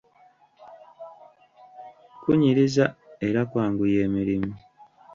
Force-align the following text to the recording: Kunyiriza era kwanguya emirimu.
Kunyiriza 2.21 2.85
era 3.27 3.41
kwanguya 3.49 3.97
emirimu. 4.07 4.53